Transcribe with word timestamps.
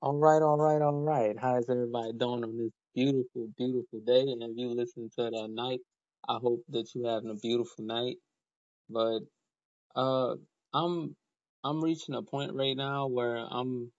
All 0.00 0.16
right, 0.16 0.42
all 0.42 0.56
right, 0.58 0.80
all 0.80 1.02
right. 1.02 1.36
How's 1.38 1.68
everybody 1.68 2.12
doing 2.12 2.44
on 2.44 2.56
this 2.56 2.70
beautiful, 2.94 3.48
beautiful 3.58 4.00
day? 4.06 4.20
And 4.22 4.44
if 4.44 4.52
you 4.54 4.70
listen 4.70 5.10
to 5.18 5.26
it 5.26 5.34
at 5.34 5.50
night, 5.50 5.80
I 6.28 6.38
hope 6.40 6.62
that 6.68 6.94
you're 6.94 7.10
having 7.12 7.30
a 7.30 7.34
beautiful 7.34 7.84
night. 7.84 8.18
But 8.90 9.20
uh, 9.96 10.36
I'm 10.74 11.16
I'm 11.64 11.82
reaching 11.84 12.14
a 12.14 12.22
point 12.22 12.54
right 12.54 12.76
now 12.76 13.08
where 13.08 13.36
I'm 13.36 13.92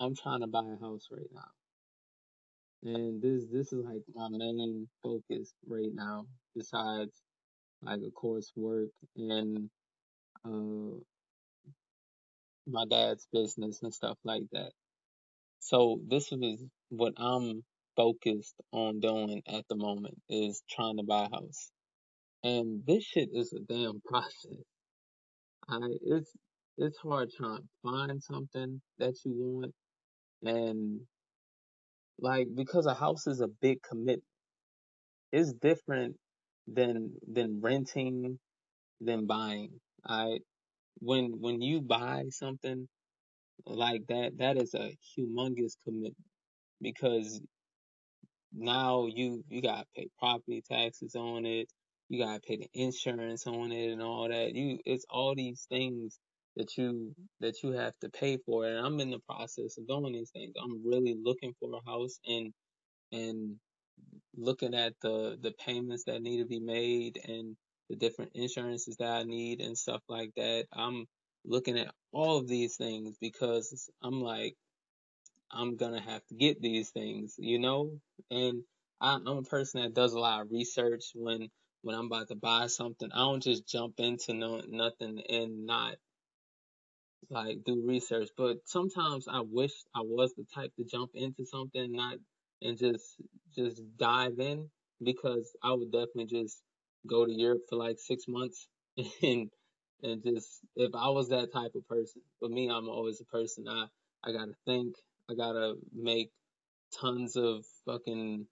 I'm 0.00 0.16
trying 0.16 0.40
to 0.42 0.48
buy 0.48 0.64
a 0.66 0.80
house 0.80 1.08
right 1.10 1.30
now, 1.34 1.64
and 2.92 3.22
this 3.22 3.44
this 3.52 3.72
is 3.72 3.84
like 3.84 4.02
my 4.14 4.28
main 4.30 4.88
focus 5.02 5.54
right 5.66 5.92
now. 5.94 6.26
Besides, 6.56 7.12
like 7.82 8.02
of 8.02 8.14
course, 8.14 8.52
work 8.56 8.90
and 9.16 9.70
uh 10.44 10.98
my 12.66 12.84
dad's 12.90 13.26
business 13.32 13.82
and 13.82 13.94
stuff 13.94 14.18
like 14.24 14.44
that. 14.52 14.72
So 15.66 16.00
this 16.06 16.30
is 16.30 16.64
what 16.90 17.14
I'm 17.16 17.64
focused 17.96 18.54
on 18.72 19.00
doing 19.00 19.42
at 19.48 19.64
the 19.68 19.74
moment 19.74 20.14
is 20.28 20.62
trying 20.70 20.98
to 20.98 21.02
buy 21.02 21.26
a 21.26 21.30
house. 21.30 21.72
And 22.44 22.82
this 22.86 23.02
shit 23.02 23.30
is 23.32 23.52
a 23.52 23.58
damn 23.60 24.00
process. 24.06 24.62
I 25.68 25.80
it's 26.02 26.30
it's 26.78 26.98
hard 26.98 27.30
trying 27.36 27.62
to 27.62 27.68
find 27.82 28.22
something 28.22 28.80
that 29.00 29.14
you 29.24 29.34
want 29.34 29.74
and 30.44 31.00
like 32.20 32.46
because 32.54 32.86
a 32.86 32.94
house 32.94 33.26
is 33.26 33.40
a 33.40 33.48
big 33.48 33.78
commitment. 33.82 34.22
It's 35.32 35.52
different 35.52 36.14
than 36.68 37.14
than 37.26 37.60
renting 37.60 38.38
than 39.00 39.26
buying. 39.26 39.80
I 40.06 40.38
when 41.00 41.40
when 41.40 41.60
you 41.60 41.80
buy 41.82 42.26
something 42.30 42.88
like 43.64 44.06
that, 44.08 44.38
that 44.38 44.56
is 44.56 44.74
a 44.74 44.96
humongous 45.18 45.74
commitment 45.84 46.16
because 46.82 47.40
now 48.52 49.06
you 49.06 49.44
you 49.48 49.62
gotta 49.62 49.86
pay 49.96 50.08
property 50.18 50.62
taxes 50.70 51.14
on 51.16 51.46
it, 51.46 51.68
you 52.08 52.24
gotta 52.24 52.40
pay 52.40 52.56
the 52.56 52.68
insurance 52.74 53.46
on 53.46 53.72
it 53.72 53.92
and 53.92 54.02
all 54.02 54.28
that. 54.28 54.54
You 54.54 54.78
it's 54.86 55.06
all 55.10 55.34
these 55.34 55.66
things 55.70 56.18
that 56.56 56.76
you 56.78 57.14
that 57.40 57.62
you 57.62 57.72
have 57.72 57.94
to 58.00 58.10
pay 58.10 58.38
for. 58.46 58.66
And 58.66 58.78
I'm 58.78 59.00
in 59.00 59.10
the 59.10 59.20
process 59.28 59.78
of 59.78 59.88
doing 59.88 60.14
these 60.14 60.30
things. 60.30 60.54
I'm 60.62 60.86
really 60.88 61.16
looking 61.22 61.54
for 61.60 61.70
a 61.74 61.90
house 61.90 62.18
and 62.26 62.52
and 63.12 63.56
looking 64.36 64.74
at 64.74 64.94
the 65.02 65.38
the 65.40 65.52
payments 65.64 66.04
that 66.06 66.22
need 66.22 66.38
to 66.40 66.46
be 66.46 66.60
made 66.60 67.18
and 67.24 67.56
the 67.90 67.96
different 67.96 68.32
insurances 68.34 68.96
that 68.98 69.10
I 69.10 69.22
need 69.24 69.60
and 69.60 69.76
stuff 69.78 70.02
like 70.08 70.32
that. 70.36 70.66
I'm 70.72 71.06
looking 71.46 71.78
at 71.78 71.94
all 72.12 72.38
of 72.38 72.48
these 72.48 72.76
things 72.76 73.16
because 73.20 73.90
I'm 74.02 74.20
like 74.20 74.56
I'm 75.50 75.76
gonna 75.76 76.00
have 76.00 76.26
to 76.26 76.34
get 76.34 76.60
these 76.60 76.90
things, 76.90 77.34
you 77.38 77.58
know? 77.58 77.98
And 78.30 78.62
I, 79.00 79.14
I'm 79.14 79.26
a 79.38 79.42
person 79.42 79.82
that 79.82 79.94
does 79.94 80.12
a 80.12 80.18
lot 80.18 80.42
of 80.42 80.50
research 80.50 81.04
when 81.14 81.48
when 81.82 81.94
I'm 81.94 82.06
about 82.06 82.28
to 82.28 82.34
buy 82.34 82.66
something. 82.66 83.10
I 83.12 83.18
don't 83.18 83.42
just 83.42 83.68
jump 83.68 83.94
into 83.98 84.34
no, 84.34 84.62
nothing 84.66 85.22
and 85.28 85.66
not 85.66 85.96
like 87.30 87.64
do 87.64 87.84
research. 87.86 88.28
But 88.36 88.58
sometimes 88.64 89.28
I 89.28 89.40
wish 89.40 89.72
I 89.94 90.00
was 90.00 90.34
the 90.34 90.44
type 90.54 90.72
to 90.76 90.84
jump 90.84 91.12
into 91.14 91.44
something, 91.46 91.92
not 91.92 92.18
and 92.62 92.78
just 92.78 93.04
just 93.54 93.82
dive 93.96 94.38
in 94.38 94.70
because 95.02 95.50
I 95.62 95.72
would 95.72 95.92
definitely 95.92 96.26
just 96.26 96.62
go 97.06 97.26
to 97.26 97.32
Europe 97.32 97.62
for 97.68 97.76
like 97.76 97.98
six 97.98 98.24
months 98.26 98.68
and 99.22 99.50
and 100.02 100.22
just 100.22 100.60
if 100.76 100.94
I 100.94 101.08
was 101.08 101.28
that 101.30 101.52
type 101.52 101.74
of 101.74 101.86
person. 101.88 102.22
But 102.40 102.50
me, 102.50 102.68
I'm 102.68 102.88
always 102.88 103.20
a 103.20 103.24
person 103.24 103.66
I 103.68 103.86
I 104.24 104.32
gotta 104.32 104.54
think, 104.64 104.96
I 105.30 105.34
gotta 105.34 105.74
make 105.94 106.30
tons 107.00 107.36
of 107.36 107.64
fucking 107.84 108.46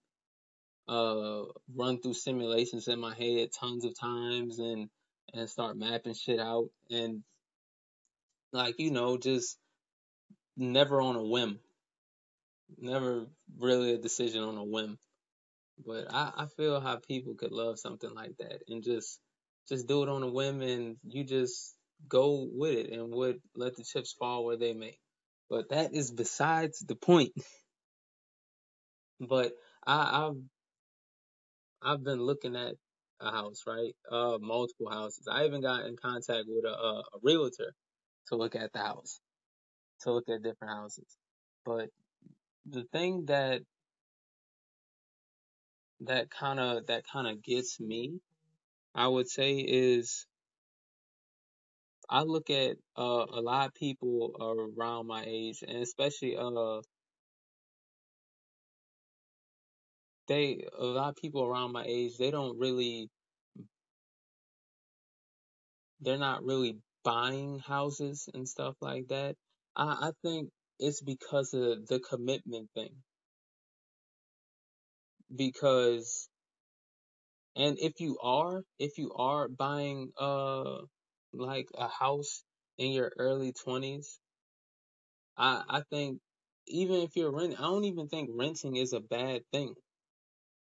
uh 0.87 1.43
run 1.75 1.99
through 2.01 2.13
simulations 2.13 2.87
in 2.87 2.99
my 2.99 3.15
head 3.15 3.49
tons 3.59 3.85
of 3.85 3.99
times 3.99 4.59
and 4.59 4.89
and 5.33 5.49
start 5.49 5.77
mapping 5.77 6.13
shit 6.13 6.39
out 6.39 6.69
and 6.91 7.23
like 8.53 8.75
you 8.77 8.91
know 8.91 9.17
just 9.17 9.57
never 10.55 11.01
on 11.01 11.15
a 11.15 11.23
whim 11.23 11.59
never 12.77 13.25
really 13.57 13.93
a 13.93 13.97
decision 13.97 14.43
on 14.43 14.57
a 14.57 14.63
whim 14.63 14.99
but 15.85 16.05
I, 16.13 16.31
I 16.37 16.45
feel 16.55 16.79
how 16.79 16.97
people 16.97 17.33
could 17.33 17.51
love 17.51 17.79
something 17.79 18.13
like 18.13 18.37
that 18.37 18.61
and 18.67 18.83
just 18.83 19.19
just 19.69 19.87
do 19.87 20.03
it 20.03 20.09
on 20.09 20.23
a 20.23 20.29
whim 20.29 20.61
and 20.61 20.97
you 21.07 21.23
just 21.23 21.75
go 22.07 22.47
with 22.51 22.77
it 22.77 22.91
and 22.91 23.13
would 23.13 23.39
let 23.55 23.75
the 23.75 23.83
chips 23.83 24.13
fall 24.19 24.45
where 24.45 24.57
they 24.57 24.73
may 24.73 24.97
but 25.49 25.69
that 25.69 25.93
is 25.93 26.11
besides 26.11 26.79
the 26.79 26.95
point 26.95 27.31
but 29.19 29.53
I, 29.85 30.27
I've 30.27 30.37
I've 31.81 32.03
been 32.03 32.21
looking 32.21 32.55
at 32.55 32.73
a 33.21 33.31
house, 33.31 33.63
right? 33.67 33.95
Uh, 34.11 34.37
multiple 34.41 34.89
houses. 34.91 35.27
I 35.31 35.45
even 35.45 35.61
got 35.61 35.85
in 35.85 35.95
contact 35.97 36.45
with 36.47 36.65
a, 36.65 36.69
a, 36.69 36.99
a 36.99 37.19
realtor 37.23 37.73
to 38.27 38.35
look 38.35 38.55
at 38.55 38.73
the 38.73 38.79
house, 38.79 39.19
to 40.01 40.11
look 40.11 40.29
at 40.29 40.43
different 40.43 40.73
houses. 40.73 41.05
But 41.65 41.89
the 42.69 42.83
thing 42.91 43.25
that 43.27 43.61
that 46.01 46.29
kind 46.29 46.59
of 46.59 46.87
that 46.87 47.03
kind 47.11 47.27
of 47.27 47.43
gets 47.43 47.79
me, 47.79 48.19
I 48.95 49.07
would 49.07 49.29
say, 49.29 49.57
is 49.59 50.27
I 52.09 52.23
look 52.23 52.49
at 52.49 52.77
uh, 52.97 53.25
a 53.29 53.41
lot 53.41 53.67
of 53.67 53.73
people 53.75 54.35
around 54.79 55.07
my 55.07 55.23
age, 55.27 55.63
and 55.67 55.79
especially 55.79 56.37
uh, 56.37 56.81
they 60.27 60.65
a 60.77 60.85
lot 60.85 61.09
of 61.09 61.15
people 61.17 61.43
around 61.45 61.73
my 61.73 61.85
age, 61.87 62.17
they 62.17 62.31
don't 62.31 62.59
really, 62.59 63.09
they're 66.01 66.17
not 66.17 66.43
really 66.45 66.77
buying 67.03 67.59
houses 67.59 68.29
and 68.33 68.47
stuff 68.47 68.75
like 68.81 69.07
that. 69.09 69.35
I, 69.75 70.09
I 70.09 70.11
think 70.23 70.49
it's 70.79 71.01
because 71.01 71.53
of 71.53 71.87
the 71.87 71.99
commitment 71.99 72.69
thing 72.75 72.95
because 75.35 76.29
and 77.57 77.77
if 77.79 78.01
you 78.01 78.17
are 78.23 78.63
if 78.79 78.97
you 78.97 79.13
are 79.13 79.49
buying 79.49 80.11
uh 80.19 80.79
like 81.33 81.69
a 81.77 81.89
house 81.89 82.43
in 82.79 82.91
your 82.91 83.11
early 83.19 83.53
20s 83.53 84.19
i 85.37 85.63
i 85.69 85.81
think 85.91 86.19
even 86.67 86.97
if 87.01 87.15
you're 87.15 87.31
renting 87.31 87.57
i 87.57 87.63
don't 87.63 87.85
even 87.85 88.07
think 88.09 88.29
renting 88.33 88.75
is 88.77 88.93
a 88.93 89.01
bad 89.01 89.41
thing. 89.51 89.73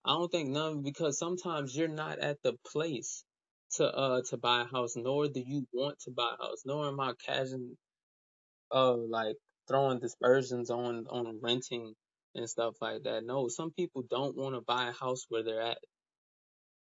I 0.06 0.14
don't 0.14 0.32
think 0.32 0.50
none 0.50 0.82
because 0.82 1.20
sometimes 1.20 1.76
you're 1.76 1.88
not 1.88 2.20
at 2.20 2.38
the 2.44 2.54
place 2.66 3.24
to 3.76 3.86
uh 3.86 4.22
to 4.30 4.38
buy 4.38 4.62
a 4.62 4.66
house 4.66 4.96
nor 4.96 5.28
do 5.28 5.42
you 5.46 5.68
want 5.74 6.00
to 6.02 6.12
buy 6.12 6.32
a 6.40 6.44
house 6.44 6.64
nor 6.66 6.88
am 6.88 7.00
i 7.00 7.14
casual 7.26 7.70
uh 8.72 8.94
like 8.96 9.36
throwing 9.68 10.00
dispersions 10.00 10.70
on 10.72 11.06
on 11.10 11.40
renting 11.42 11.94
and 12.36 12.50
stuff 12.50 12.76
like 12.82 13.04
that. 13.04 13.24
No 13.26 13.48
some 13.50 13.72
people 13.72 14.04
don't 14.10 14.38
want 14.38 14.56
to 14.56 14.62
buy 14.62 14.90
a 14.90 14.94
house 14.94 15.26
where 15.30 15.44
they're 15.44 15.62
at 15.62 15.80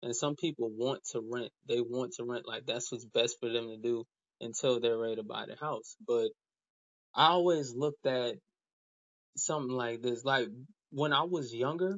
And 0.03 0.15
some 0.15 0.35
people 0.35 0.69
want 0.69 1.01
to 1.11 1.21
rent. 1.21 1.51
They 1.67 1.81
want 1.81 2.13
to 2.13 2.23
rent. 2.25 2.47
Like 2.47 2.65
that's 2.65 2.91
what's 2.91 3.05
best 3.05 3.37
for 3.39 3.49
them 3.49 3.67
to 3.69 3.77
do 3.77 4.05
until 4.41 4.79
they're 4.79 4.97
ready 4.97 5.15
to 5.15 5.23
buy 5.23 5.45
the 5.47 5.55
house. 5.55 5.95
But 6.07 6.29
I 7.15 7.27
always 7.27 7.73
looked 7.75 8.05
at 8.05 8.35
something 9.37 9.75
like 9.75 10.01
this. 10.01 10.23
Like 10.23 10.47
when 10.91 11.13
I 11.13 11.23
was 11.23 11.53
younger, 11.53 11.97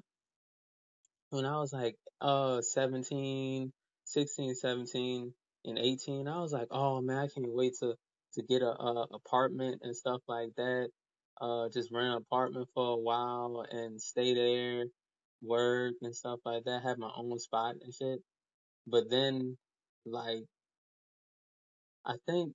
when 1.29 1.45
I 1.45 1.57
was 1.59 1.73
like 1.73 1.95
uh 2.21 2.61
17, 2.61 3.71
16, 4.05 4.55
17, 4.55 5.33
and 5.65 5.77
18, 5.77 6.27
I 6.27 6.39
was 6.41 6.53
like, 6.53 6.67
oh 6.71 7.01
man, 7.01 7.17
I 7.17 7.27
can't 7.27 7.53
wait 7.53 7.73
to 7.81 7.95
to 8.35 8.43
get 8.43 8.61
a, 8.61 8.71
a 8.71 9.07
apartment 9.13 9.81
and 9.83 9.95
stuff 9.95 10.21
like 10.27 10.49
that. 10.57 10.89
Uh, 11.41 11.69
just 11.73 11.91
rent 11.91 12.07
an 12.07 12.17
apartment 12.17 12.67
for 12.73 12.93
a 12.93 12.97
while 12.97 13.65
and 13.71 14.01
stay 14.01 14.33
there, 14.33 14.85
work 15.41 15.95
and 16.01 16.15
stuff 16.15 16.39
like 16.45 16.63
that. 16.65 16.83
Have 16.83 16.97
my 16.99 17.11
own 17.15 17.39
spot 17.39 17.75
and 17.81 17.93
shit. 17.93 18.19
But 18.87 19.09
then, 19.09 19.57
like 20.05 20.43
I 22.05 22.15
think 22.27 22.53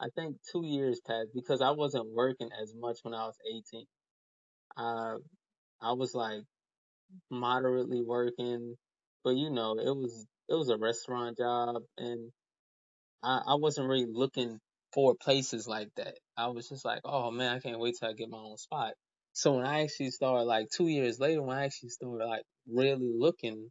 I 0.00 0.08
think 0.16 0.36
two 0.52 0.64
years 0.66 1.00
passed 1.06 1.30
because 1.34 1.62
I 1.62 1.70
wasn't 1.72 2.12
working 2.14 2.50
as 2.62 2.74
much 2.76 2.98
when 3.02 3.14
I 3.14 3.26
was 3.26 3.36
18. 3.74 3.86
I 4.76 5.16
I 5.82 5.92
was 5.92 6.14
like 6.14 6.42
moderately 7.30 8.02
working, 8.02 8.76
but 9.24 9.36
you 9.36 9.50
know, 9.50 9.78
it 9.78 9.96
was 9.96 10.26
it 10.48 10.54
was 10.54 10.70
a 10.70 10.78
restaurant 10.78 11.38
job 11.38 11.82
and 11.98 12.30
I, 13.22 13.42
I 13.48 13.54
wasn't 13.56 13.88
really 13.88 14.08
looking 14.10 14.60
for 14.94 15.14
places 15.16 15.68
like 15.68 15.90
that. 15.96 16.14
I 16.36 16.48
was 16.48 16.68
just 16.68 16.84
like, 16.84 17.00
oh 17.04 17.30
man, 17.32 17.56
I 17.56 17.60
can't 17.60 17.80
wait 17.80 17.96
till 18.00 18.10
I 18.10 18.14
get 18.14 18.30
my 18.30 18.38
own 18.38 18.58
spot. 18.58 18.94
So 19.32 19.54
when 19.54 19.66
I 19.66 19.82
actually 19.82 20.10
started 20.10 20.44
like 20.44 20.68
two 20.70 20.88
years 20.88 21.18
later, 21.18 21.42
when 21.42 21.56
I 21.56 21.64
actually 21.64 21.90
started 21.90 22.26
like 22.26 22.44
really 22.68 23.12
looking 23.14 23.70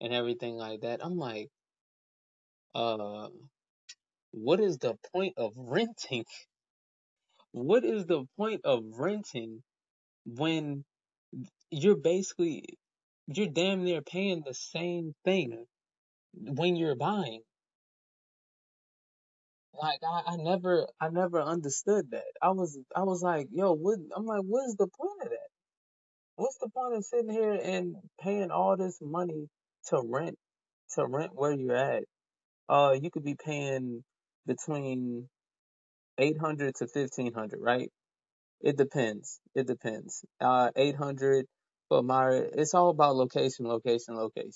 and 0.00 0.12
everything 0.12 0.56
like 0.56 0.80
that, 0.80 1.04
I'm 1.04 1.16
like, 1.16 1.48
uh, 2.74 3.28
what 4.32 4.60
is 4.60 4.78
the 4.78 4.94
point 5.12 5.34
of 5.36 5.52
renting? 5.56 6.24
what 7.52 7.84
is 7.84 8.06
the 8.06 8.24
point 8.36 8.62
of 8.64 8.84
renting 8.98 9.62
when 10.26 10.84
you're 11.70 11.96
basically 11.96 12.64
you're 13.28 13.48
damn 13.48 13.84
near 13.84 14.02
paying 14.02 14.42
the 14.44 14.54
same 14.54 15.14
thing 15.24 15.66
when 16.34 16.76
you're 16.76 16.96
buying? 16.96 17.42
Like 19.80 20.00
I, 20.04 20.34
I 20.34 20.36
never 20.36 20.86
I 21.00 21.08
never 21.10 21.40
understood 21.40 22.10
that. 22.12 22.24
I 22.42 22.50
was 22.50 22.78
I 22.94 23.02
was 23.02 23.22
like, 23.22 23.48
yo, 23.52 23.72
what 23.74 23.98
I'm 24.16 24.26
like, 24.26 24.42
what 24.42 24.66
is 24.66 24.76
the 24.76 24.88
point 24.88 25.22
of 25.24 25.30
that? 25.30 25.48
What's 26.36 26.58
the 26.58 26.68
point 26.70 26.96
of 26.96 27.04
sitting 27.04 27.30
here 27.30 27.54
and 27.62 27.96
paying 28.20 28.50
all 28.50 28.76
this 28.76 28.98
money 29.02 29.48
to 29.88 30.02
rent 30.04 30.38
to 30.94 31.06
rent 31.06 31.32
where 31.34 31.52
you're 31.52 31.76
at? 31.76 32.04
Uh 32.68 32.96
you 33.00 33.10
could 33.10 33.24
be 33.24 33.36
paying 33.36 34.04
between 34.46 35.28
eight 36.18 36.38
hundred 36.38 36.76
to 36.76 36.88
fifteen 36.88 37.32
hundred, 37.34 37.60
right? 37.60 37.90
It 38.62 38.76
depends. 38.76 39.40
It 39.54 39.66
depends. 39.66 40.24
Uh 40.40 40.70
eight 40.76 40.96
hundred 40.96 41.46
for 41.88 42.02
my 42.02 42.30
it's 42.32 42.74
all 42.74 42.90
about 42.90 43.16
location, 43.16 43.66
location, 43.66 44.16
location. 44.16 44.52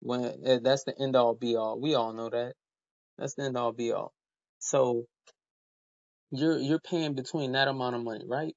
When 0.00 0.24
eh, 0.46 0.58
that's 0.62 0.84
the 0.84 0.94
end 1.00 1.16
all 1.16 1.34
be 1.34 1.56
all. 1.56 1.80
We 1.80 1.94
all 1.94 2.12
know 2.12 2.30
that. 2.30 2.54
That's 3.18 3.34
the 3.34 3.44
end 3.44 3.56
all 3.58 3.72
be 3.72 3.92
all. 3.92 4.12
So 4.60 5.06
you're 6.32 6.58
you're 6.58 6.80
paying 6.80 7.14
between 7.14 7.52
that 7.52 7.68
amount 7.68 7.96
of 7.96 8.04
money, 8.04 8.24
right? 8.28 8.54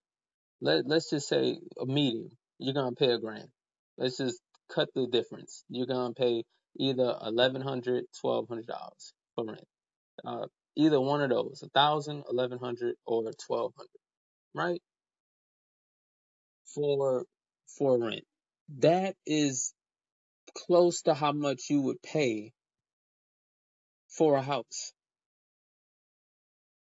Let 0.61 0.87
let's 0.87 1.09
just 1.09 1.27
say 1.27 1.59
a 1.79 1.85
medium. 1.85 2.29
You're 2.59 2.73
gonna 2.73 2.95
pay 2.95 3.11
a 3.11 3.19
grand. 3.19 3.49
Let's 3.97 4.17
just 4.17 4.39
cut 4.73 4.89
the 4.95 5.07
difference. 5.07 5.63
You're 5.69 5.87
gonna 5.87 6.13
pay 6.13 6.43
either 6.79 7.15
eleven 7.23 7.61
hundred, 7.61 8.05
twelve 8.21 8.47
hundred 8.49 8.67
dollars 8.67 9.13
for 9.35 9.45
rent. 9.45 9.67
Uh, 10.25 10.47
either 10.77 11.01
one 11.01 11.21
of 11.21 11.29
those, 11.29 11.63
a 11.63 11.69
thousand, 11.69 12.23
eleven 12.29 12.59
hundred, 12.59 12.95
or 13.05 13.31
twelve 13.47 13.73
hundred, 13.77 13.89
right? 14.55 14.81
For 16.75 17.25
for 17.77 17.99
rent. 17.99 18.23
That 18.79 19.15
is 19.27 19.73
close 20.55 21.03
to 21.03 21.13
how 21.13 21.33
much 21.33 21.63
you 21.69 21.81
would 21.81 22.01
pay 22.03 22.53
for 24.09 24.37
a 24.37 24.43
house. 24.43 24.92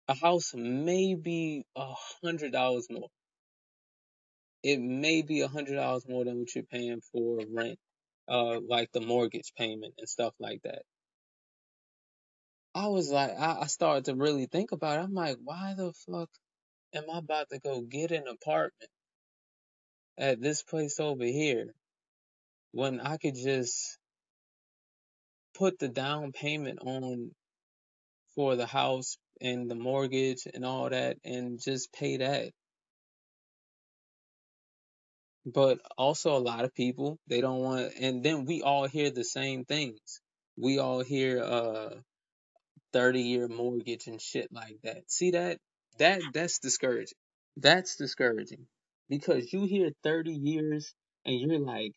A 0.09 0.15
house 0.15 0.55
may 0.55 1.15
be 1.15 1.65
a 1.77 1.95
hundred 2.23 2.53
dollars 2.53 2.89
more 2.91 3.09
it 4.65 4.81
may 4.81 5.23
be 5.23 5.43
a 5.43 5.49
hundred 5.49 5.77
dollars 5.77 6.07
more 6.09 6.25
than 6.25 6.41
what 6.41 6.55
you're 6.55 6.65
paying 6.65 7.01
for 7.13 7.41
rent, 7.53 7.79
uh, 8.29 8.61
like 8.69 8.91
the 8.93 9.01
mortgage 9.01 9.53
payment 9.57 9.95
and 9.99 10.09
stuff 10.09 10.35
like 10.41 10.63
that. 10.65 10.83
I 12.75 12.89
was 12.89 13.11
like, 13.11 13.33
I, 13.39 13.61
I 13.63 13.67
started 13.67 14.07
to 14.07 14.15
really 14.15 14.47
think 14.47 14.73
about 14.73 15.01
it. 15.01 15.05
I'm 15.05 15.15
like, 15.15 15.39
why 15.43 15.75
the 15.77 15.93
fuck 16.07 16.31
am 16.95 17.05
I 17.13 17.19
about 17.19 17.49
to 17.51 17.61
go 17.61 17.81
get 17.83 18.13
an 18.13 18.25
apartment 18.29 18.91
at 20.19 20.41
this 20.41 20.63
place 20.63 21.01
over 21.01 21.25
here 21.25 21.75
when 22.73 23.01
I 23.01 23.17
could 23.17 23.37
just 23.37 23.99
put 25.57 25.79
the 25.79 25.89
down 25.89 26.33
payment 26.33 26.81
on 26.83 27.31
for 28.35 28.57
the 28.57 28.67
house 28.67 29.19
and 29.40 29.70
the 29.70 29.75
mortgage 29.75 30.46
and 30.52 30.64
all 30.64 30.88
that 30.90 31.19
and 31.25 31.61
just 31.61 31.93
pay 31.93 32.19
that. 32.19 32.52
But 35.46 35.79
also 35.96 36.37
a 36.37 36.38
lot 36.38 36.64
of 36.64 36.75
people, 36.75 37.19
they 37.26 37.40
don't 37.40 37.61
want, 37.61 37.93
and 37.99 38.23
then 38.23 38.44
we 38.44 38.62
all 38.62 38.87
hear 38.87 39.11
the 39.11 39.25
same 39.25 39.64
things. 39.64 40.20
We 40.56 40.79
all 40.79 41.02
hear, 41.02 41.43
uh, 41.43 41.94
30 42.93 43.20
year 43.20 43.49
mortgage 43.49 44.06
and 44.06 44.20
shit 44.20 44.49
like 44.52 44.79
that. 44.82 45.11
See 45.11 45.32
that? 45.32 45.58
That 45.99 46.20
that's 46.32 46.58
discouraging. 46.58 47.17
That's 47.56 47.96
discouraging. 47.96 48.67
Because 49.08 49.52
you 49.52 49.64
hear 49.64 49.90
30 50.02 50.32
years 50.32 50.94
and 51.25 51.40
you're 51.40 51.61
like, 51.61 51.93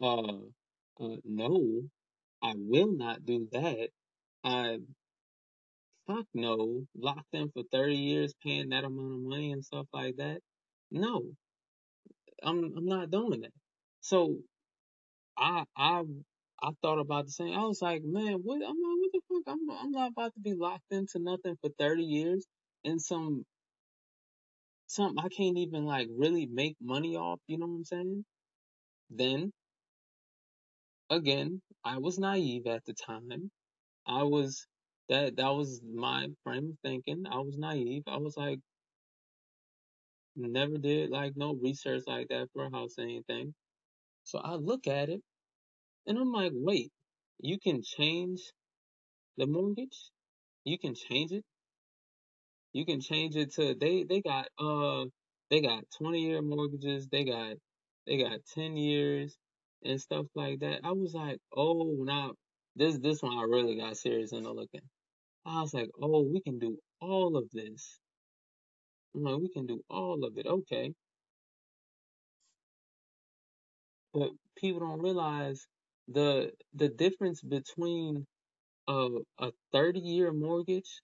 uh, 0.00 0.38
uh 1.00 1.16
no, 1.24 1.82
I 2.42 2.54
will 2.56 2.92
not 2.92 3.24
do 3.24 3.48
that. 3.52 3.88
I 4.44 4.78
fuck 6.06 6.26
no, 6.34 6.84
locked 6.96 7.34
in 7.34 7.50
for 7.50 7.64
30 7.72 7.96
years 7.96 8.34
paying 8.44 8.70
that 8.70 8.84
amount 8.84 9.14
of 9.14 9.20
money 9.20 9.52
and 9.52 9.64
stuff 9.64 9.86
like 9.92 10.16
that. 10.16 10.40
No, 10.90 11.22
I'm 12.42 12.64
I'm 12.76 12.86
not 12.86 13.10
doing 13.10 13.42
that. 13.42 13.52
So 14.00 14.38
I 15.38 15.64
I 15.76 16.04
I 16.62 16.70
thought 16.82 17.00
about 17.00 17.26
the 17.26 17.32
same. 17.32 17.54
I 17.54 17.64
was 17.64 17.82
like, 17.82 18.02
man, 18.04 18.34
what? 18.44 18.56
I'm 18.56 18.62
like, 18.62 18.98
what 19.00 19.12
the 19.12 19.20
fuck? 19.28 19.42
I'm 19.48 19.70
I'm 19.70 19.92
not 19.92 20.12
about 20.12 20.34
to 20.34 20.40
be 20.40 20.54
locked 20.54 20.92
into 20.92 21.18
nothing 21.20 21.56
for 21.60 21.70
30 21.78 22.02
years 22.04 22.46
in 22.84 22.98
some 23.00 23.44
something 24.88 25.24
I 25.24 25.28
can't 25.28 25.58
even 25.58 25.84
like 25.86 26.08
really 26.16 26.46
make 26.46 26.76
money 26.82 27.16
off. 27.16 27.40
You 27.48 27.58
know 27.58 27.66
what 27.66 27.76
I'm 27.76 27.84
saying? 27.84 28.24
Then 29.10 29.52
again, 31.10 31.62
I 31.84 31.98
was 31.98 32.18
naive 32.18 32.66
at 32.66 32.84
the 32.86 32.94
time. 32.94 33.50
I 34.06 34.22
was 34.24 34.66
that 35.12 35.36
that 35.36 35.50
was 35.50 35.80
my 35.84 36.28
frame 36.42 36.70
of 36.70 36.78
thinking. 36.82 37.24
I 37.30 37.38
was 37.38 37.58
naive. 37.58 38.04
I 38.06 38.16
was 38.16 38.36
like, 38.36 38.60
never 40.36 40.78
did 40.78 41.10
like 41.10 41.36
no 41.36 41.54
research 41.54 42.04
like 42.06 42.28
that 42.28 42.48
for 42.52 42.64
a 42.66 42.70
house 42.70 42.94
or 42.98 43.02
anything. 43.04 43.54
So 44.24 44.38
I 44.38 44.54
look 44.54 44.86
at 44.86 45.10
it 45.10 45.20
and 46.06 46.18
I'm 46.18 46.32
like, 46.32 46.52
wait, 46.54 46.90
you 47.40 47.58
can 47.58 47.82
change 47.82 48.40
the 49.36 49.46
mortgage? 49.46 50.10
You 50.64 50.78
can 50.78 50.94
change 50.94 51.32
it? 51.32 51.44
You 52.72 52.86
can 52.86 53.00
change 53.00 53.36
it 53.36 53.52
to 53.54 53.74
they 53.74 54.04
they 54.04 54.22
got 54.22 54.48
uh 54.58 55.04
they 55.50 55.60
got 55.60 55.84
20 55.98 56.22
year 56.22 56.42
mortgages, 56.42 57.08
they 57.08 57.24
got 57.24 57.56
they 58.06 58.18
got 58.18 58.40
10 58.54 58.76
years 58.76 59.36
and 59.84 60.00
stuff 60.00 60.26
like 60.34 60.60
that. 60.60 60.80
I 60.84 60.92
was 60.92 61.14
like, 61.14 61.38
"Oh, 61.56 61.96
now 62.00 62.32
this 62.76 62.98
this 62.98 63.22
one 63.22 63.36
I 63.38 63.42
really 63.42 63.76
got 63.76 63.96
serious 63.98 64.32
into 64.32 64.52
looking." 64.52 64.82
I 65.46 65.62
was 65.62 65.74
like, 65.74 65.90
"Oh, 66.00 66.22
we 66.22 66.40
can 66.40 66.58
do 66.58 66.78
all 67.00 67.36
of 67.36 67.50
this." 67.52 67.98
I'm 69.14 69.22
like, 69.24 69.40
"We 69.40 69.48
can 69.50 69.66
do 69.66 69.82
all 69.90 70.24
of 70.24 70.38
it." 70.38 70.46
Okay. 70.46 70.94
But 74.14 74.30
people 74.56 74.80
don't 74.80 75.00
realize 75.00 75.66
the 76.08 76.52
the 76.74 76.88
difference 76.88 77.42
between 77.42 78.26
a 78.88 79.08
a 79.38 79.52
30 79.72 80.00
year 80.00 80.32
mortgage 80.32 81.02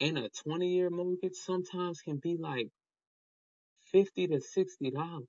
and 0.00 0.18
a 0.18 0.28
20 0.30 0.68
year 0.68 0.90
mortgage 0.90 1.36
sometimes 1.36 2.00
can 2.02 2.18
be 2.18 2.36
like 2.36 2.68
50 3.92 4.28
to 4.28 4.40
60 4.40 4.90
dollars 4.92 5.28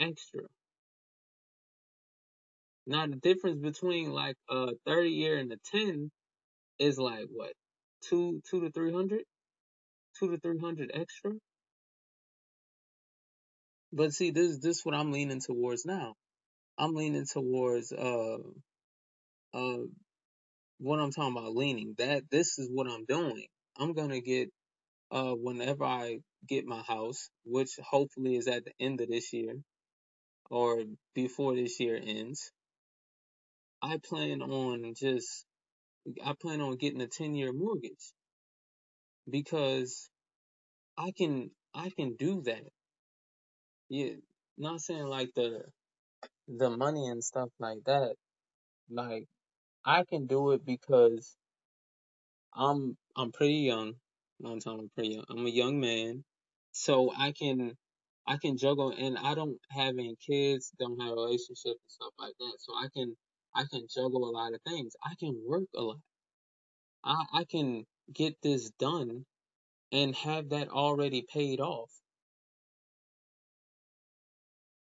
extra. 0.00 0.42
Now 2.86 3.06
the 3.06 3.16
difference 3.16 3.60
between 3.60 4.10
like 4.10 4.36
a 4.50 4.72
30 4.86 5.10
year 5.10 5.38
and 5.38 5.52
a 5.52 5.56
10 5.72 6.10
is 6.78 6.98
like 6.98 7.26
what? 7.30 7.52
Two 8.02 8.40
two 8.50 8.60
to 8.62 8.70
three 8.70 8.92
hundred? 8.92 9.22
Two 10.18 10.30
to 10.30 10.38
three 10.38 10.58
hundred 10.58 10.90
extra? 10.94 11.32
But 13.92 14.12
see 14.12 14.30
this 14.30 14.58
this 14.58 14.84
what 14.84 14.94
I'm 14.94 15.12
leaning 15.12 15.40
towards 15.40 15.84
now. 15.84 16.14
I'm 16.78 16.94
leaning 16.94 17.26
towards 17.26 17.92
uh 17.92 18.38
uh 19.54 19.78
what 20.78 21.00
I'm 21.00 21.12
talking 21.12 21.36
about 21.36 21.54
leaning. 21.54 21.94
That 21.98 22.24
this 22.30 22.58
is 22.58 22.68
what 22.72 22.88
I'm 22.88 23.04
doing. 23.04 23.46
I'm 23.78 23.92
gonna 23.92 24.20
get 24.20 24.50
uh 25.10 25.32
whenever 25.34 25.84
I 25.84 26.20
get 26.48 26.66
my 26.66 26.82
house, 26.82 27.30
which 27.44 27.78
hopefully 27.82 28.36
is 28.36 28.48
at 28.48 28.64
the 28.64 28.72
end 28.80 29.00
of 29.00 29.08
this 29.08 29.32
year 29.32 29.56
or 30.50 30.82
before 31.14 31.54
this 31.54 31.78
year 31.80 32.00
ends, 32.02 32.50
I 33.82 33.98
plan 33.98 34.42
on 34.42 34.94
just 34.96 35.46
I 36.24 36.34
plan 36.40 36.60
on 36.60 36.76
getting 36.76 37.00
a 37.02 37.06
10 37.08 37.34
year 37.34 37.52
mortgage 37.52 38.12
because 39.30 40.10
I 40.98 41.12
can 41.16 41.50
I 41.74 41.90
can 41.90 42.16
do 42.16 42.42
that. 42.42 42.64
Yeah, 43.88 44.14
not 44.58 44.80
saying 44.80 45.06
like 45.06 45.30
the 45.34 45.64
the 46.48 46.70
money 46.70 47.08
and 47.08 47.22
stuff 47.24 47.50
like 47.58 47.84
that. 47.86 48.14
Like 48.90 49.26
I 49.84 50.04
can 50.04 50.26
do 50.26 50.52
it 50.52 50.64
because 50.64 51.36
I'm 52.54 52.96
I'm 53.16 53.32
pretty 53.32 53.54
young. 53.72 53.94
No, 54.40 54.52
I'm 54.52 54.60
talking 54.60 54.90
pretty 54.94 55.14
young. 55.14 55.24
I'm 55.30 55.46
a 55.46 55.50
young 55.50 55.80
man, 55.80 56.24
so 56.72 57.12
I 57.16 57.32
can 57.32 57.76
I 58.26 58.38
can 58.38 58.56
juggle, 58.58 58.90
and 58.96 59.18
I 59.18 59.34
don't 59.34 59.58
have 59.70 59.94
any 59.98 60.16
kids, 60.26 60.72
don't 60.78 61.00
have 61.00 61.12
a 61.12 61.14
relationship 61.14 61.72
and 61.72 61.88
stuff 61.88 62.12
like 62.18 62.34
that. 62.38 62.54
So 62.58 62.74
I 62.74 62.88
can 62.94 63.16
I 63.54 63.64
can 63.70 63.86
juggle 63.94 64.28
a 64.28 64.32
lot 64.32 64.54
of 64.54 64.60
things. 64.68 64.94
I 65.04 65.14
can 65.20 65.40
work 65.46 65.68
a 65.76 65.82
lot. 65.82 65.98
I 67.04 67.24
I 67.34 67.44
can 67.44 67.84
get 68.14 68.36
this 68.42 68.70
done 68.78 69.24
and 69.92 70.14
have 70.16 70.50
that 70.50 70.68
already 70.68 71.26
paid 71.32 71.60
off. 71.60 71.90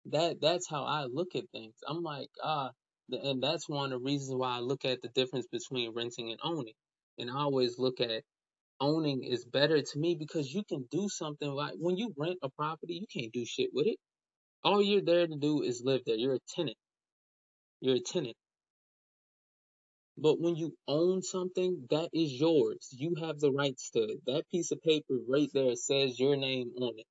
That 0.07 0.41
that's 0.41 0.69
how 0.69 0.83
I 0.86 1.05
look 1.05 1.36
at 1.36 1.50
things. 1.51 1.75
I'm 1.88 2.03
like, 2.03 2.29
ah, 2.43 2.71
th- 3.12 3.24
and 3.24 3.43
that's 3.43 3.69
one 3.69 3.93
of 3.93 4.01
the 4.01 4.05
reasons 4.05 4.36
why 4.38 4.57
I 4.57 4.59
look 4.59 4.86
at 4.86 5.01
the 5.01 5.09
difference 5.09 5.47
between 5.51 5.93
renting 5.95 6.31
and 6.31 6.39
owning. 6.43 6.74
And 7.19 7.29
I 7.31 7.36
always 7.36 7.79
look 7.79 8.01
at 8.01 8.24
owning 8.81 9.24
is 9.24 9.45
better 9.45 9.81
to 9.81 10.00
me 10.00 10.15
because 10.15 10.53
you 10.53 10.63
can 10.69 10.86
do 10.91 11.09
something 11.09 11.50
like 11.50 11.74
when 11.79 11.97
you 11.97 12.13
rent 12.17 12.39
a 12.43 12.50
property, 12.50 12.95
you 12.95 13.07
can't 13.13 13.33
do 13.33 13.45
shit 13.45 13.69
with 13.74 13.88
it. 13.88 13.97
All 14.63 14.81
you're 14.83 15.03
there 15.03 15.27
to 15.27 15.38
do 15.38 15.63
is 15.63 15.81
live 15.86 16.01
there. 16.05 16.15
You're 16.17 16.36
a 16.36 16.39
tenant. 16.55 16.77
You're 17.81 17.97
a 17.97 18.01
tenant. 18.01 18.36
But 20.17 20.39
when 20.39 20.55
you 20.55 20.75
own 20.88 21.21
something, 21.24 21.88
that 21.91 22.09
is 22.13 22.33
yours. 22.33 22.89
You 22.91 23.15
have 23.21 23.39
the 23.39 23.51
rights 23.51 23.91
to 23.91 24.01
it. 24.03 24.19
That 24.27 24.50
piece 24.51 24.71
of 24.71 24.81
paper 24.83 25.15
right 25.29 25.50
there 25.53 25.75
says 25.75 26.19
your 26.19 26.36
name 26.38 26.71
on 26.81 26.93
it. 27.00 27.07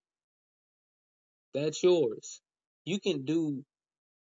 That's 1.55 1.83
yours. 1.83 2.41
You 2.85 3.01
can 3.01 3.25
do 3.25 3.65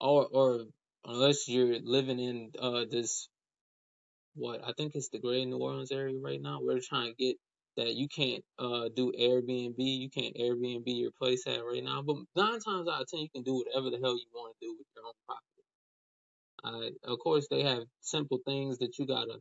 or 0.02 0.28
or 0.32 0.66
unless 1.06 1.48
you're 1.50 1.80
living 1.84 2.20
in 2.20 2.52
uh 2.60 2.86
this 2.90 3.30
what 4.36 4.62
I 4.66 4.74
think 4.78 4.96
it's 4.96 5.10
the 5.10 5.20
Greater 5.20 5.48
New 5.50 5.58
Orleans 5.60 5.92
area 5.92 6.20
right 6.22 6.42
now. 6.42 6.60
We're 6.62 6.82
trying 6.82 7.14
to 7.14 7.16
get 7.16 7.38
that 7.78 7.96
you 7.96 8.08
can't 8.10 8.44
uh 8.60 8.90
do 8.96 9.12
Airbnb, 9.20 9.76
you 9.78 10.10
can't 10.10 10.36
Airbnb 10.38 10.84
your 10.88 11.12
place 11.12 11.48
at 11.48 11.60
right 11.66 11.84
now. 11.84 12.04
But 12.04 12.18
nine 12.36 12.60
times 12.62 12.90
out 12.90 13.02
of 13.02 13.08
ten, 13.10 13.22
you 13.22 13.30
can 13.34 13.44
do 13.44 13.56
whatever 13.56 13.90
the 13.92 14.00
hell 14.04 14.18
you 14.18 14.26
want 14.34 14.56
to 14.60 14.68
do 14.68 14.76
with 14.78 14.88
your 14.96 15.06
own 15.08 15.14
property. 15.28 15.61
Uh, 16.64 16.90
of 17.06 17.20
course, 17.20 17.48
they 17.50 17.64
have 17.64 17.84
simple 18.02 18.40
things 18.46 18.80
that 18.80 19.00
you 19.00 19.08
gotta 19.08 19.40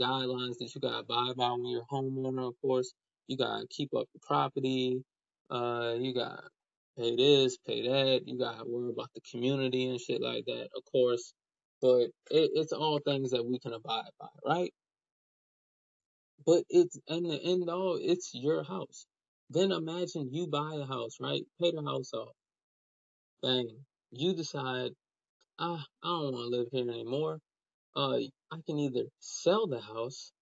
guidelines 0.00 0.58
that 0.58 0.72
you 0.74 0.80
gotta 0.80 1.00
abide 1.00 1.36
by 1.36 1.50
when 1.52 1.66
you're 1.66 1.82
a 1.82 1.94
homeowner. 1.94 2.48
Of 2.48 2.54
course, 2.62 2.92
you 3.28 3.36
gotta 3.36 3.66
keep 3.70 3.94
up 3.94 4.06
the 4.14 4.20
property. 4.22 5.02
Uh, 5.50 5.94
you 5.98 6.14
gotta 6.14 6.44
pay 6.98 7.16
this, 7.16 7.58
pay 7.66 7.82
that. 7.88 8.22
You 8.26 8.38
gotta 8.38 8.64
worry 8.66 8.90
about 8.90 9.10
the 9.14 9.22
community 9.30 9.88
and 9.90 10.00
shit 10.00 10.22
like 10.22 10.44
that. 10.46 10.68
Of 10.76 10.84
course, 10.92 11.34
but 11.82 12.10
it, 12.30 12.50
it's 12.54 12.72
all 12.72 13.00
things 13.00 13.32
that 13.32 13.44
we 13.46 13.58
can 13.58 13.72
abide 13.74 14.10
by, 14.20 14.28
right? 14.46 14.72
But 16.46 16.64
it's 16.70 16.98
in 17.08 17.24
the 17.24 17.40
end 17.42 17.68
all, 17.70 17.98
it's 18.00 18.30
your 18.34 18.64
house. 18.64 19.06
Then 19.50 19.72
imagine 19.72 20.30
you 20.32 20.46
buy 20.48 20.76
a 20.76 20.86
house, 20.86 21.18
right? 21.20 21.42
Pay 21.60 21.72
the 21.72 21.82
house 21.82 22.12
off. 22.14 22.34
Bang. 23.42 23.68
You 24.12 24.34
decide, 24.34 24.92
ah, 25.58 25.84
I 26.02 26.08
don't 26.08 26.34
want 26.34 26.36
to 26.36 26.58
live 26.58 26.68
here 26.72 26.90
anymore. 26.90 27.38
Uh, 27.96 28.18
I 28.50 28.58
can 28.66 28.78
either 28.78 29.04
sell 29.20 29.66
the 29.66 29.80
house 29.80 30.32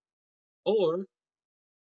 or 0.65 1.07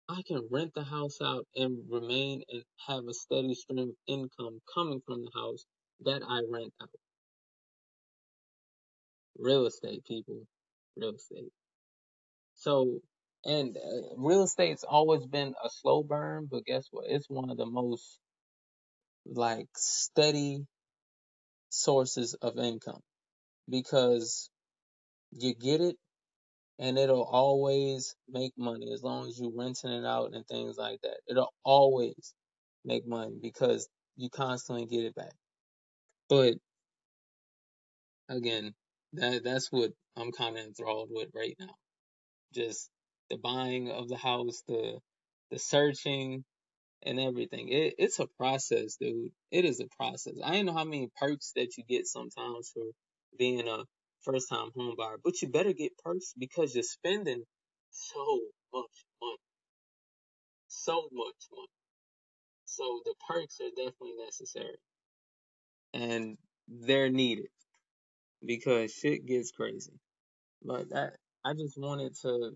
I 0.10 0.22
can 0.28 0.48
rent 0.52 0.74
the 0.76 0.84
house 0.84 1.20
out 1.22 1.46
and 1.56 1.80
remain 1.90 2.44
and 2.50 2.64
have 2.88 3.04
a 3.10 3.14
steady 3.14 3.56
stream 3.56 3.80
of 3.80 3.90
income 4.08 4.60
coming 4.74 5.02
from 5.06 5.24
the 5.24 5.32
house 5.36 5.66
that 6.06 6.22
I 6.28 6.42
rent 6.52 6.74
out. 6.82 6.90
Real 9.38 9.66
estate, 9.68 10.06
people. 10.06 10.44
Real 10.96 11.16
estate. 11.16 11.52
So, 12.56 13.00
and 13.46 13.78
uh, 13.78 14.16
real 14.18 14.44
estate's 14.44 14.84
always 14.84 15.26
been 15.26 15.54
a 15.64 15.70
slow 15.70 16.04
burn, 16.04 16.48
but 16.50 16.66
guess 16.66 16.88
what? 16.92 17.06
It's 17.08 17.30
one 17.30 17.50
of 17.50 17.58
the 17.58 17.66
most 17.66 18.20
like 19.26 19.68
steady 19.76 20.66
sources 21.70 22.36
of 22.42 22.58
income 22.58 23.02
because 23.70 24.50
you 25.32 25.54
get 25.56 25.82
it 25.82 25.96
and 26.80 26.98
it'll 26.98 27.24
always 27.24 28.16
make 28.30 28.54
money 28.58 28.92
as 28.94 29.04
long 29.04 29.28
as 29.28 29.40
you're 29.40 29.52
renting 29.56 29.92
it 29.92 30.06
out 30.06 30.34
and 30.34 30.46
things 30.48 30.78
like 30.78 31.00
that. 31.02 31.18
It'll 31.28 31.54
always 31.64 32.34
make 32.86 33.08
money 33.08 33.38
because 33.42 33.88
you 34.16 34.30
constantly 34.30 34.86
get 34.86 35.06
it 35.06 35.16
back. 35.16 35.34
But 36.30 36.56
again, 38.30 38.74
that 39.14 39.44
that's 39.44 39.72
what 39.72 39.92
I'm 40.16 40.32
kind 40.32 40.58
of 40.58 40.66
enthralled 40.66 41.10
with 41.12 41.30
right 41.36 41.56
now. 41.60 41.76
Just 42.54 42.90
the 43.30 43.38
buying 43.38 43.92
of 43.92 44.08
the 44.08 44.18
house, 44.18 44.64
the 44.68 45.00
the 45.52 45.60
searching 45.60 46.44
and 47.04 47.20
everything. 47.20 47.70
It, 47.70 47.96
it's 47.98 48.20
a 48.20 48.28
process, 48.38 48.98
dude. 49.00 49.32
It 49.52 49.66
is 49.66 49.80
a 49.80 49.88
process. 49.98 50.36
I 50.44 50.54
don't 50.54 50.66
know 50.66 50.74
how 50.74 50.84
many 50.84 51.10
perks 51.20 51.54
that 51.56 51.78
you 51.78 51.84
get 51.88 52.08
sometimes 52.08 52.72
for 52.74 52.84
being 53.38 53.68
a 53.68 53.84
first 54.22 54.50
time 54.50 54.70
home 54.76 54.96
buyer, 54.98 55.18
but 55.24 55.42
you 55.42 55.50
better 55.50 55.74
get 55.74 55.98
perks 55.98 56.34
because 56.38 56.74
you're 56.76 56.84
spending 56.84 57.44
so 57.92 58.40
much 58.74 59.06
money. 59.22 59.38
So 60.68 61.08
much 61.12 61.36
money. 61.52 61.68
So 62.66 63.02
the 63.06 63.16
perks 63.28 63.60
are 63.62 63.70
definitely 63.70 64.16
necessary. 64.24 64.78
And 65.94 66.38
they're 66.68 67.10
needed 67.10 67.48
because 68.46 68.94
shit 68.94 69.26
gets 69.26 69.52
crazy. 69.52 69.94
But 70.64 70.90
that 70.90 71.14
I 71.46 71.54
just 71.54 71.78
wanted 71.78 72.14
to 72.24 72.52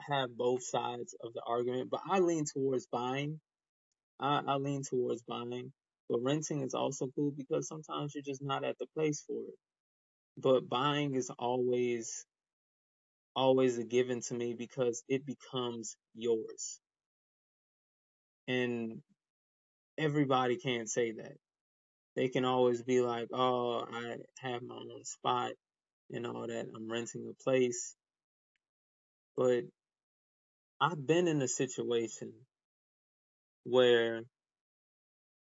have 0.00 0.36
both 0.36 0.62
sides 0.64 1.14
of 1.22 1.32
the 1.32 1.42
argument, 1.46 1.90
but 1.90 2.00
I 2.08 2.18
lean 2.18 2.44
towards 2.44 2.86
buying. 2.86 3.40
I, 4.20 4.42
I 4.46 4.56
lean 4.56 4.82
towards 4.82 5.22
buying. 5.22 5.72
But 6.12 6.22
renting 6.22 6.62
is 6.62 6.74
also 6.74 7.08
cool 7.16 7.32
because 7.36 7.68
sometimes 7.68 8.14
you're 8.14 8.24
just 8.24 8.44
not 8.44 8.64
at 8.64 8.78
the 8.78 8.86
place 8.96 9.24
for 9.26 9.38
it. 9.38 9.56
But 10.38 10.68
buying 10.68 11.14
is 11.16 11.30
always 11.38 12.26
always 13.36 13.78
a 13.78 13.84
given 13.84 14.20
to 14.20 14.34
me 14.34 14.54
because 14.54 15.02
it 15.08 15.24
becomes 15.26 15.96
yours. 16.14 16.80
And 18.48 19.00
everybody 19.98 20.56
can't 20.58 20.90
say 20.90 21.12
that. 21.12 21.34
They 22.16 22.28
can 22.28 22.44
always 22.44 22.82
be 22.82 23.00
like, 23.02 23.28
oh, 23.32 23.86
I 23.92 24.16
have 24.40 24.62
my 24.62 24.76
own 24.76 25.04
spot 25.04 25.52
and 26.12 26.26
all 26.26 26.46
that. 26.46 26.66
I'm 26.76 26.90
renting 26.90 27.28
a 27.30 27.44
place. 27.44 27.96
But 29.36 29.64
I've 30.80 31.06
been 31.06 31.28
in 31.28 31.42
a 31.42 31.48
situation 31.48 32.32
where 33.64 34.22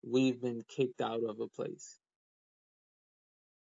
we've 0.04 0.42
been 0.42 0.64
kicked 0.70 1.02
out 1.02 1.24
of 1.24 1.40
a 1.40 1.48
place. 1.48 1.98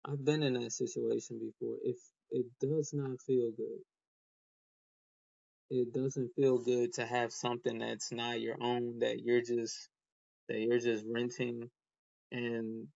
I've 0.04 0.24
been 0.24 0.42
in 0.42 0.54
that 0.54 0.72
situation 0.72 1.38
before. 1.38 1.76
If 1.84 1.96
it 2.30 2.46
does 2.60 2.92
not 2.94 3.20
feel 3.26 3.50
good, 3.56 3.80
it 5.70 5.92
doesn't 5.92 6.34
feel 6.36 6.58
good 6.58 6.92
to 6.94 7.06
have 7.06 7.32
something 7.32 7.78
that's 7.78 8.12
not 8.12 8.40
your 8.40 8.56
own 8.60 9.00
that 9.00 9.20
you're 9.20 9.42
just 9.42 9.88
that 10.48 10.58
you're 10.60 10.80
just 10.80 11.04
renting 11.12 11.70
and 12.32 12.88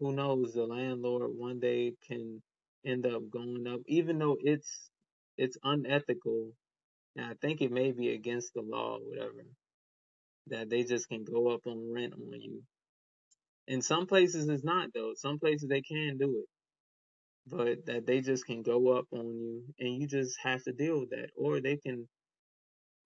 who 0.00 0.12
knows 0.12 0.54
the 0.54 0.64
landlord 0.64 1.30
one 1.36 1.60
day 1.60 1.94
can 2.06 2.42
end 2.86 3.06
up 3.06 3.22
going 3.30 3.66
up 3.68 3.80
even 3.86 4.18
though 4.18 4.36
it's 4.42 4.90
it's 5.38 5.58
unethical 5.64 6.52
and 7.16 7.26
I 7.26 7.34
think 7.42 7.62
it 7.62 7.72
may 7.72 7.92
be 7.92 8.10
against 8.10 8.54
the 8.54 8.62
law 8.62 8.96
or 8.98 9.00
whatever 9.00 9.44
that 10.48 10.70
they 10.70 10.84
just 10.84 11.08
can 11.08 11.24
go 11.24 11.48
up 11.48 11.60
on 11.66 11.92
rent 11.92 12.14
on 12.14 12.40
you. 12.40 12.62
In 13.66 13.82
some 13.82 14.06
places 14.06 14.48
it's 14.48 14.64
not 14.64 14.88
though. 14.94 15.12
Some 15.16 15.38
places 15.38 15.68
they 15.68 15.82
can 15.82 16.18
do 16.18 16.42
it. 16.42 16.48
But 17.46 17.86
that 17.86 18.06
they 18.06 18.20
just 18.20 18.46
can 18.46 18.62
go 18.62 18.88
up 18.98 19.06
on 19.12 19.26
you 19.26 19.62
and 19.78 20.00
you 20.00 20.06
just 20.06 20.38
have 20.42 20.62
to 20.64 20.72
deal 20.72 21.00
with 21.00 21.10
that. 21.10 21.30
Or 21.36 21.60
they 21.60 21.76
can 21.76 22.08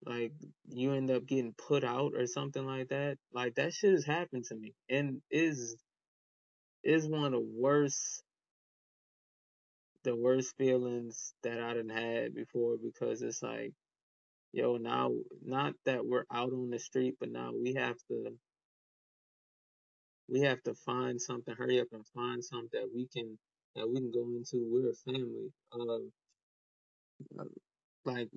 like 0.04 0.32
you 0.68 0.92
end 0.92 1.10
up 1.10 1.26
getting 1.26 1.54
put 1.54 1.84
out 1.84 2.12
or 2.14 2.26
something 2.26 2.64
like 2.64 2.88
that. 2.88 3.16
Like 3.32 3.54
that 3.56 3.72
shit 3.72 3.92
has 3.92 4.04
happened 4.04 4.44
to 4.46 4.56
me 4.56 4.74
and 4.88 5.20
is 5.30 5.76
is 6.82 7.08
one 7.08 7.24
of 7.24 7.32
the 7.32 7.48
worst 7.58 8.22
the 10.04 10.14
worst 10.14 10.56
feelings 10.56 11.34
that 11.42 11.60
I 11.60 11.74
done 11.74 11.88
had 11.88 12.34
before 12.34 12.76
because 12.82 13.22
it's 13.22 13.42
like, 13.42 13.72
yo, 14.54 14.78
now 14.78 15.12
not 15.44 15.74
that 15.86 16.06
we're 16.06 16.26
out 16.32 16.52
on 16.52 16.70
the 16.70 16.80
street, 16.80 17.16
but 17.20 17.30
now 17.30 17.52
we 17.54 17.74
have 17.74 17.96
to 18.10 18.32
we 20.28 20.40
have 20.42 20.62
to 20.64 20.74
find 20.74 21.20
something, 21.20 21.54
hurry 21.56 21.80
up 21.80 21.88
and 21.92 22.06
find 22.14 22.44
something 22.44 22.70
that 22.72 22.88
we 22.94 23.08
can 23.08 23.38
that 23.76 23.88
we 23.88 23.96
can 23.96 24.12
go 24.12 24.26
into. 24.36 24.66
We're 24.70 24.90
a 24.90 24.94
family. 24.94 25.52
Uh, 25.72 26.24
like 28.04 28.28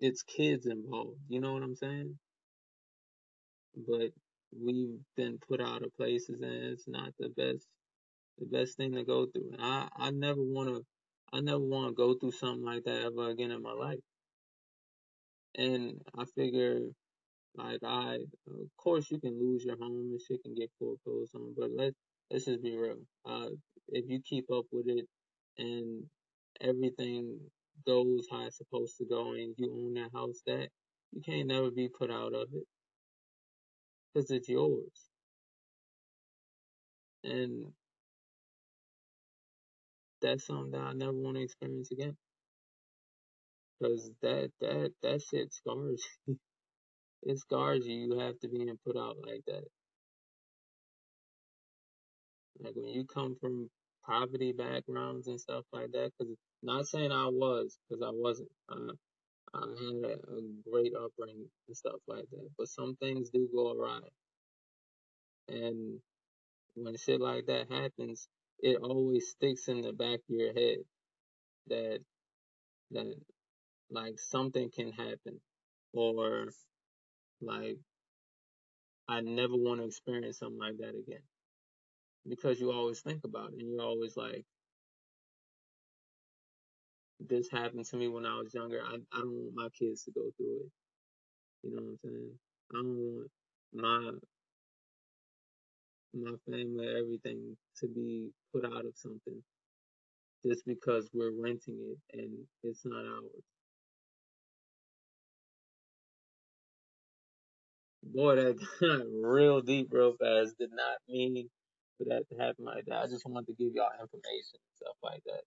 it's 0.00 0.22
kids 0.22 0.66
involved. 0.66 1.18
You 1.28 1.40
know 1.40 1.54
what 1.54 1.62
I'm 1.62 1.76
saying? 1.76 2.18
But 3.76 4.12
we've 4.58 4.98
been 5.16 5.38
put 5.48 5.60
out 5.60 5.82
of 5.84 5.96
places 5.96 6.40
and 6.42 6.72
it's 6.72 6.88
not 6.88 7.12
the 7.18 7.30
best 7.30 7.66
the 8.38 8.46
best 8.46 8.76
thing 8.76 8.92
to 8.94 9.04
go 9.04 9.26
through. 9.26 9.50
And 9.52 9.62
I, 9.62 9.88
I 9.96 10.10
never 10.10 10.42
wanna 10.42 10.80
I 11.32 11.40
never 11.40 11.60
wanna 11.60 11.92
go 11.92 12.14
through 12.14 12.32
something 12.32 12.64
like 12.64 12.84
that 12.84 13.04
ever 13.06 13.30
again 13.30 13.52
in 13.52 13.62
my 13.62 13.72
life. 13.72 13.98
And 15.56 16.00
I 16.18 16.24
figure 16.36 16.80
like 17.56 17.80
I 17.84 18.16
of 18.48 18.68
course 18.78 19.10
you 19.10 19.20
can 19.20 19.38
lose 19.40 19.64
your 19.64 19.76
home 19.78 20.10
and 20.12 20.20
shit 20.20 20.42
can 20.44 20.54
get 20.54 20.70
foreclosed 20.78 21.34
on, 21.34 21.54
but 21.58 21.70
let 21.76 21.92
let's 22.30 22.46
just 22.46 22.62
be 22.62 22.76
real. 22.76 22.98
Uh 23.26 23.50
if 23.88 24.04
you 24.08 24.20
keep 24.22 24.50
up 24.52 24.66
with 24.72 24.86
it 24.88 25.06
and 25.58 26.04
everything 26.60 27.38
goes 27.86 28.26
how 28.30 28.46
it's 28.46 28.58
supposed 28.58 28.96
to 28.98 29.06
go 29.06 29.32
and 29.32 29.54
you 29.58 29.72
own 29.72 29.94
that 29.94 30.10
house 30.14 30.40
that 30.46 30.68
you 31.12 31.22
can't 31.22 31.48
never 31.48 31.70
be 31.70 31.88
put 31.88 32.10
out 32.10 32.34
of 32.34 32.48
it 32.52 32.64
because 34.14 34.30
it's 34.30 34.48
yours 34.48 35.10
and 37.24 37.66
that's 40.22 40.46
something 40.46 40.72
that 40.72 40.80
I 40.80 40.92
never 40.94 41.12
want 41.12 41.36
to 41.36 41.42
experience 41.42 41.90
again 41.92 42.16
Cause 43.82 44.10
that 44.22 44.50
that 44.60 44.92
that 45.02 45.22
shit 45.22 45.52
scars. 45.52 46.02
it 47.22 47.38
scars 47.38 47.86
you. 47.86 47.96
You 47.96 48.18
have 48.18 48.38
to 48.40 48.48
be 48.48 48.70
put 48.86 48.96
out 48.96 49.16
like 49.26 49.42
that. 49.46 49.64
Like 52.60 52.74
when 52.76 52.88
you 52.90 53.04
come 53.04 53.36
from 53.40 53.70
poverty 54.06 54.52
backgrounds 54.52 55.28
and 55.28 55.40
stuff 55.40 55.64
like 55.72 55.92
that. 55.92 56.10
Cause 56.18 56.28
not 56.62 56.86
saying 56.86 57.12
I 57.12 57.26
was, 57.26 57.78
cause 57.90 58.00
I 58.04 58.10
wasn't. 58.12 58.50
Uh, 58.68 58.92
I 59.54 59.60
had 59.60 60.10
a, 60.10 60.14
a 60.14 60.40
great 60.70 60.92
upbringing 60.94 61.48
and 61.68 61.76
stuff 61.76 62.00
like 62.08 62.26
that. 62.32 62.48
But 62.58 62.68
some 62.68 62.96
things 62.96 63.30
do 63.30 63.48
go 63.54 63.72
awry, 63.72 64.00
and 65.48 66.00
when 66.74 66.96
shit 66.96 67.20
like 67.20 67.46
that 67.46 67.70
happens, 67.70 68.28
it 68.60 68.78
always 68.82 69.30
sticks 69.30 69.68
in 69.68 69.82
the 69.82 69.92
back 69.92 70.20
of 70.20 70.36
your 70.36 70.52
head 70.52 70.78
that 71.68 72.00
that 72.92 73.14
like 73.90 74.18
something 74.18 74.70
can 74.70 74.92
happen 74.92 75.40
or 75.92 76.48
like 77.40 77.78
I 79.08 79.20
never 79.22 79.54
want 79.56 79.80
to 79.80 79.86
experience 79.86 80.38
something 80.38 80.58
like 80.58 80.78
that 80.78 80.90
again. 80.90 81.22
Because 82.28 82.60
you 82.60 82.72
always 82.72 83.00
think 83.00 83.24
about 83.24 83.52
it 83.52 83.60
and 83.60 83.70
you're 83.72 83.82
always 83.84 84.16
like 84.16 84.44
this 87.20 87.50
happened 87.50 87.84
to 87.86 87.96
me 87.96 88.08
when 88.08 88.26
I 88.26 88.36
was 88.38 88.54
younger. 88.54 88.80
I, 88.84 88.94
I 89.12 89.20
don't 89.20 89.32
want 89.32 89.54
my 89.54 89.68
kids 89.78 90.04
to 90.04 90.12
go 90.12 90.30
through 90.36 90.60
it. 90.60 90.72
You 91.62 91.76
know 91.76 91.82
what 91.82 91.90
I'm 91.90 91.98
saying? 92.04 92.32
I 92.72 92.76
don't 92.76 92.96
want 92.98 93.30
my 93.74 94.12
my 96.14 96.36
family, 96.50 96.88
everything 96.98 97.56
to 97.80 97.88
be 97.88 98.30
put 98.52 98.64
out 98.64 98.86
of 98.86 98.92
something 98.96 99.42
just 100.46 100.64
because 100.66 101.10
we're 101.12 101.32
renting 101.32 101.78
it 101.92 102.18
and 102.18 102.32
it's 102.62 102.84
not 102.84 103.04
ours. 103.04 103.57
Boy, 108.02 108.36
that 108.36 108.58
got 108.80 109.00
real 109.22 109.60
deep 109.60 109.88
real 109.92 110.14
fast. 110.18 110.58
Did 110.58 110.70
not 110.72 110.98
mean 111.08 111.48
for 111.98 112.04
that 112.04 112.28
to 112.30 112.36
happen 112.36 112.64
like 112.64 112.84
that. 112.86 113.02
I 113.02 113.06
just 113.06 113.26
wanted 113.26 113.46
to 113.48 113.52
give 113.52 113.74
y'all 113.74 113.90
information 114.00 114.54
and 114.54 114.76
stuff 114.76 114.96
like 115.02 115.22
that. 115.26 115.42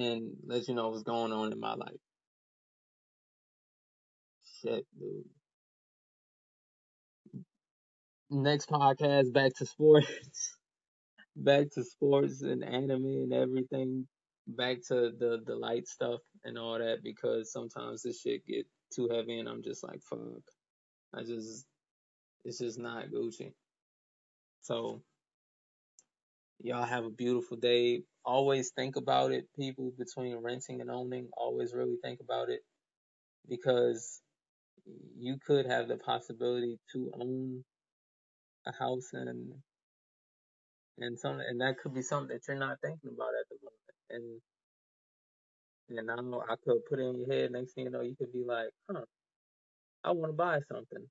And 0.00 0.30
let 0.46 0.68
you 0.68 0.74
know 0.74 0.88
what's 0.88 1.02
going 1.02 1.32
on 1.32 1.52
in 1.52 1.60
my 1.60 1.74
life. 1.74 2.00
Shit, 4.62 4.86
dude. 4.98 5.24
Next 8.30 8.68
podcast, 8.68 9.32
back 9.32 9.52
to 9.58 9.66
sports. 9.66 10.56
back 11.36 11.70
to 11.74 11.84
sports 11.84 12.42
and 12.42 12.64
anime 12.64 13.06
and 13.06 13.32
everything. 13.32 14.06
Back 14.46 14.78
to 14.88 15.12
the, 15.18 15.42
the 15.46 15.56
light 15.56 15.88
stuff 15.88 16.20
and 16.44 16.58
all 16.58 16.78
that 16.78 16.98
because 17.02 17.52
sometimes 17.52 18.02
this 18.02 18.20
shit 18.20 18.46
get 18.46 18.66
too 18.94 19.08
heavy 19.10 19.38
and 19.38 19.48
I'm 19.48 19.62
just 19.62 19.84
like, 19.84 20.00
fuck. 20.02 20.42
I 21.14 21.22
just, 21.22 21.66
it's 22.44 22.58
just 22.58 22.78
not 22.78 23.06
Gucci. 23.10 23.52
So, 24.62 25.02
y'all 26.62 26.84
have 26.84 27.04
a 27.04 27.10
beautiful 27.10 27.56
day. 27.56 28.02
Always 28.24 28.70
think 28.72 28.96
about 28.96 29.32
it, 29.32 29.46
people, 29.58 29.92
between 29.98 30.36
renting 30.38 30.80
and 30.80 30.90
owning. 30.90 31.28
Always 31.36 31.74
really 31.74 31.96
think 32.02 32.20
about 32.20 32.50
it 32.50 32.60
because 33.48 34.20
you 35.18 35.38
could 35.46 35.66
have 35.66 35.88
the 35.88 35.96
possibility 35.98 36.78
to 36.92 37.12
own 37.20 37.64
a 38.66 38.72
house 38.72 39.10
and 39.12 39.52
and 40.98 41.18
some 41.18 41.40
and 41.40 41.60
that 41.60 41.76
could 41.82 41.94
be 41.94 42.02
something 42.02 42.36
that 42.36 42.42
you're 42.48 42.58
not 42.58 42.78
thinking 42.82 43.10
about 43.14 43.30
at 43.40 43.48
the 43.50 43.56
moment. 43.62 44.40
And 45.90 45.98
and 45.98 46.10
I 46.10 46.16
know 46.22 46.42
I 46.48 46.56
could 46.64 46.84
put 46.88 47.00
it 47.00 47.04
in 47.04 47.18
your 47.20 47.32
head. 47.32 47.52
Next 47.52 47.74
thing 47.74 47.84
you 47.84 47.90
know, 47.90 48.02
you 48.02 48.16
could 48.16 48.32
be 48.32 48.44
like, 48.46 48.70
huh, 48.90 49.02
I 50.04 50.12
want 50.12 50.30
to 50.32 50.36
buy 50.36 50.60
something, 50.72 51.06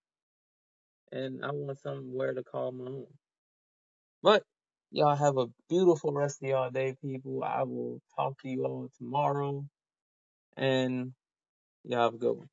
and 1.12 1.44
I 1.46 1.51
want 1.51 1.79
somewhere 1.79 2.34
to 2.34 2.44
call 2.44 2.72
my 2.72 2.86
own. 2.86 3.08
But 4.24 4.44
y'all 4.92 5.16
have 5.16 5.38
a 5.38 5.48
beautiful 5.70 6.12
rest 6.14 6.44
of 6.44 6.50
y'all 6.50 6.72
day, 6.72 6.96
people. 7.01 7.44
I 7.44 7.64
will 7.64 8.01
talk 8.16 8.42
to 8.42 8.50
you 8.50 8.66
all 8.66 8.90
tomorrow, 8.98 9.66
and 10.57 11.14
y'all 11.85 12.03
have 12.03 12.16
a 12.16 12.18
good 12.18 12.38
one. 12.38 12.50